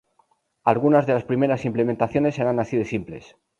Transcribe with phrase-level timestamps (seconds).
[0.63, 3.35] Algunas de las primeras implementaciones eran así de simples.